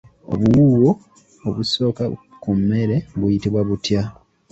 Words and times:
Obuwuuwo 0.33 0.91
obusooka 1.47 2.03
ku 2.41 2.49
mmere 2.59 2.95
buyitibwa 3.19 3.61
butya? 3.67 4.01